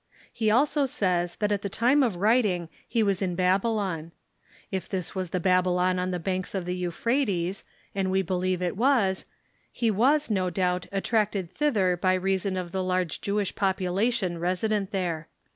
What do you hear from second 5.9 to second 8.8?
on the banks of tlie Euphrates— and we believe it